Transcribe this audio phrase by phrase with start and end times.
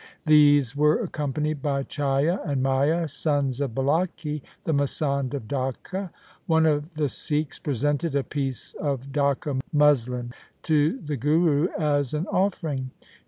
[0.25, 6.09] These were accompanied by Chaia and Maia, sons of Bulaki, the masand of Dhaka.
[6.47, 10.33] One of the Sikhs presented a piece of Dhaka muslin
[10.63, 12.89] to the Guru as an offering.